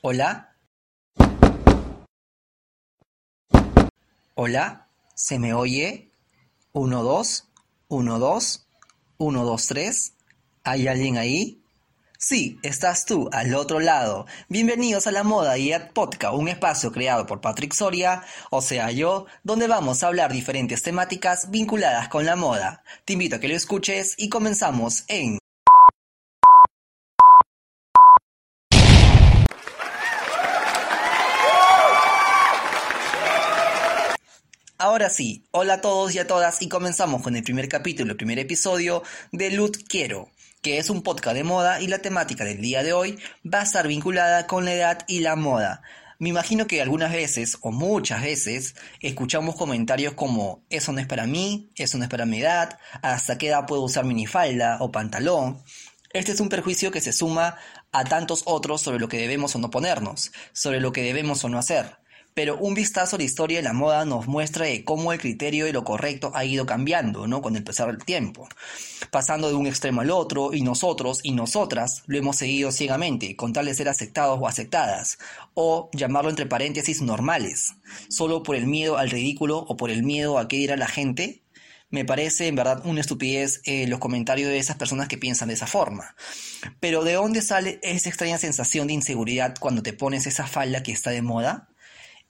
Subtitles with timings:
[0.00, 0.54] Hola.
[4.36, 6.12] Hola, ¿se me oye?
[6.70, 7.48] Uno, dos,
[7.88, 8.68] uno, dos,
[9.16, 10.12] uno, dos, tres.
[10.62, 11.60] ¿Hay alguien ahí?
[12.16, 14.26] Sí, estás tú al otro lado.
[14.48, 18.92] Bienvenidos a la Moda y Ad Podcast, un espacio creado por Patrick Soria, o sea
[18.92, 22.84] yo, donde vamos a hablar diferentes temáticas vinculadas con la moda.
[23.04, 25.38] Te invito a que lo escuches y comenzamos en
[34.80, 38.16] Ahora sí, hola a todos y a todas y comenzamos con el primer capítulo, el
[38.16, 40.30] primer episodio de Lut Quiero,
[40.62, 43.64] que es un podcast de moda y la temática del día de hoy va a
[43.64, 45.82] estar vinculada con la edad y la moda.
[46.20, 51.26] Me imagino que algunas veces o muchas veces escuchamos comentarios como eso no es para
[51.26, 55.60] mí, eso no es para mi edad, hasta qué edad puedo usar minifalda o pantalón.
[56.12, 57.56] Este es un perjuicio que se suma
[57.90, 61.48] a tantos otros sobre lo que debemos o no ponernos, sobre lo que debemos o
[61.48, 61.98] no hacer
[62.38, 65.64] pero un vistazo a la historia de la moda nos muestra de cómo el criterio
[65.64, 67.42] de lo correcto ha ido cambiando, ¿no?
[67.42, 68.48] Con el pasar del tiempo,
[69.10, 73.52] pasando de un extremo al otro, y nosotros y nosotras lo hemos seguido ciegamente, con
[73.52, 75.18] tal de ser aceptados o aceptadas,
[75.54, 77.74] o llamarlo entre paréntesis normales,
[78.08, 81.42] solo por el miedo al ridículo o por el miedo a qué dirá la gente,
[81.90, 85.54] me parece en verdad una estupidez eh, los comentarios de esas personas que piensan de
[85.54, 86.14] esa forma.
[86.78, 90.92] Pero ¿de dónde sale esa extraña sensación de inseguridad cuando te pones esa falda que
[90.92, 91.68] está de moda?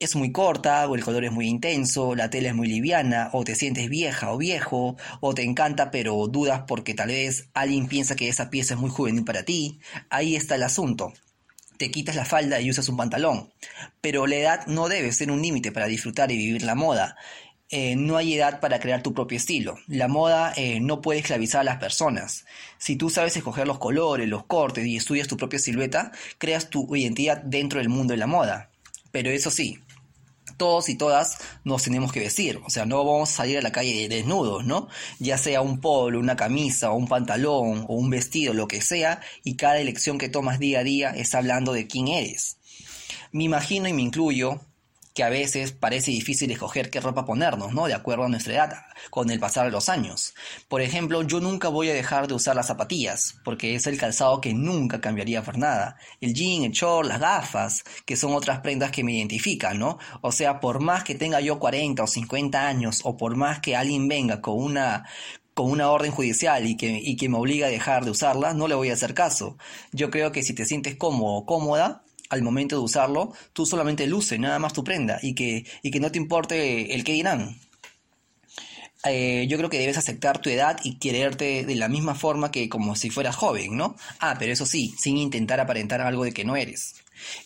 [0.00, 3.42] Es muy corta, o el color es muy intenso, la tela es muy liviana, o
[3.44, 8.14] te sientes vieja o viejo, o te encanta pero dudas porque tal vez alguien piensa
[8.14, 11.12] que esa pieza es muy juvenil para ti, ahí está el asunto.
[11.78, 13.52] Te quitas la falda y usas un pantalón.
[14.00, 17.16] Pero la edad no debe ser un límite para disfrutar y vivir la moda.
[17.70, 19.78] Eh, no hay edad para crear tu propio estilo.
[19.86, 22.46] La moda eh, no puede esclavizar a las personas.
[22.78, 26.96] Si tú sabes escoger los colores, los cortes y estudias tu propia silueta, creas tu
[26.96, 28.70] identidad dentro del mundo de la moda.
[29.12, 29.78] Pero eso sí,
[30.58, 33.72] todos y todas nos tenemos que vestir, o sea, no vamos a salir a la
[33.72, 34.88] calle desnudos, ¿no?
[35.18, 39.20] Ya sea un polo, una camisa, o un pantalón, o un vestido, lo que sea,
[39.44, 42.58] y cada elección que tomas día a día está hablando de quién eres.
[43.32, 44.60] Me imagino y me incluyo
[45.18, 47.88] que a veces parece difícil escoger qué ropa ponernos, ¿no?
[47.88, 48.72] De acuerdo a nuestra edad,
[49.10, 50.32] con el pasar de los años.
[50.68, 54.40] Por ejemplo, yo nunca voy a dejar de usar las zapatillas, porque es el calzado
[54.40, 55.96] que nunca cambiaría por nada.
[56.20, 59.98] El jean, el short, las gafas, que son otras prendas que me identifican, ¿no?
[60.20, 63.74] O sea, por más que tenga yo 40 o 50 años, o por más que
[63.74, 65.04] alguien venga con una
[65.52, 68.68] con una orden judicial y que, y que me obliga a dejar de usarla, no
[68.68, 69.58] le voy a hacer caso.
[69.90, 74.06] Yo creo que si te sientes cómodo o cómoda, al momento de usarlo, tú solamente
[74.06, 77.58] luce nada más tu prenda y que, y que no te importe el que dirán.
[79.04, 82.68] Eh, yo creo que debes aceptar tu edad y quererte de la misma forma que
[82.68, 83.96] como si fueras joven, ¿no?
[84.18, 86.96] Ah, pero eso sí, sin intentar aparentar algo de que no eres.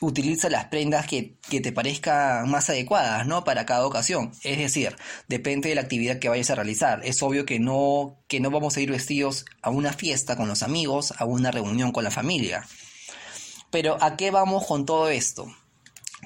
[0.00, 3.44] Utiliza las prendas que, que te parezcan más adecuadas, ¿no?
[3.44, 4.32] Para cada ocasión.
[4.42, 4.96] Es decir,
[5.28, 7.00] depende de la actividad que vayas a realizar.
[7.04, 10.62] Es obvio que no, que no vamos a ir vestidos a una fiesta con los
[10.62, 12.66] amigos, a una reunión con la familia.
[13.74, 15.52] Pero ¿a qué vamos con todo esto?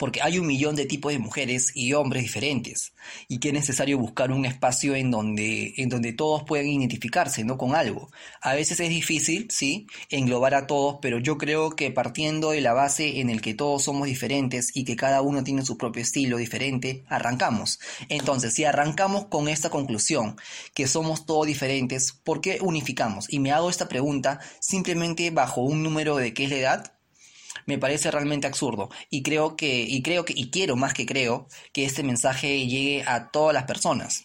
[0.00, 2.92] Porque hay un millón de tipos de mujeres y hombres diferentes
[3.28, 7.56] y que es necesario buscar un espacio en donde, en donde todos puedan identificarse, ¿no?
[7.56, 8.10] Con algo.
[8.40, 12.72] A veces es difícil, sí, englobar a todos, pero yo creo que partiendo de la
[12.72, 16.38] base en el que todos somos diferentes y que cada uno tiene su propio estilo
[16.38, 17.78] diferente, arrancamos.
[18.08, 20.36] Entonces, si arrancamos con esta conclusión,
[20.74, 23.32] que somos todos diferentes, ¿por qué unificamos?
[23.32, 26.95] Y me hago esta pregunta simplemente bajo un número de qué es la edad,
[27.66, 31.48] me parece realmente absurdo y creo que y creo que y quiero más que creo
[31.72, 34.24] que este mensaje llegue a todas las personas.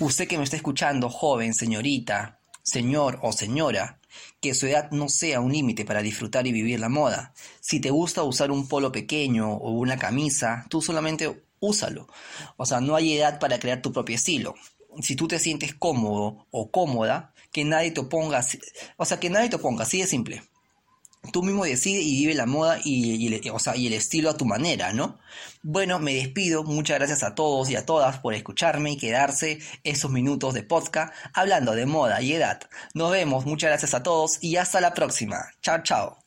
[0.00, 4.00] Usted que me está escuchando, joven, señorita, señor o señora,
[4.40, 7.32] que su edad no sea un límite para disfrutar y vivir la moda.
[7.60, 12.08] Si te gusta usar un polo pequeño o una camisa, tú solamente úsalo.
[12.56, 14.54] O sea, no hay edad para crear tu propio estilo.
[15.00, 18.44] Si tú te sientes cómodo o cómoda, que nadie te oponga,
[18.96, 20.42] o sea, que nadie te oponga, así de simple
[21.32, 25.18] tú mismo decides y vive la moda y, y el estilo a tu manera, ¿no?
[25.62, 26.64] Bueno, me despido.
[26.64, 31.12] Muchas gracias a todos y a todas por escucharme y quedarse esos minutos de podcast
[31.34, 32.60] hablando de moda y edad.
[32.94, 33.46] Nos vemos.
[33.46, 35.50] Muchas gracias a todos y hasta la próxima.
[35.62, 36.25] Chao, chao.